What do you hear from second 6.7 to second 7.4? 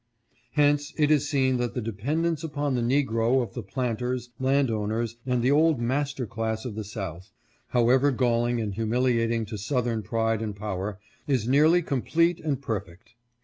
the South,